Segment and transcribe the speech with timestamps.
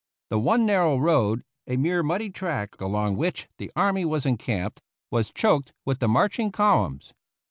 [0.31, 4.81] The one narrow road, a mere muddy track along which the army was encamped,
[5.11, 7.13] was choked with the marching columns.